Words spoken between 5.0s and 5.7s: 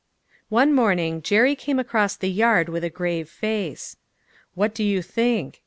think?"